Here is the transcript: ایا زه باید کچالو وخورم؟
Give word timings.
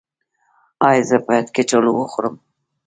ایا 0.87 1.03
زه 1.09 1.17
باید 1.25 1.47
کچالو 1.55 1.91
وخورم؟ 1.93 2.35